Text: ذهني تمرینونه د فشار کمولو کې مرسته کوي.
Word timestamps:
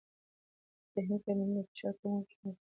ذهني 0.95 1.17
تمرینونه 1.25 1.61
د 1.65 1.67
فشار 1.69 1.93
کمولو 1.99 2.25
کې 2.29 2.35
مرسته 2.43 2.59
کوي. 2.59 2.63